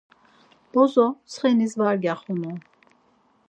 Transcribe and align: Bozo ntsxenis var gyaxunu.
Bozo 0.73 1.05
ntsxenis 1.15 1.73
var 1.81 1.95
gyaxunu. 2.03 2.53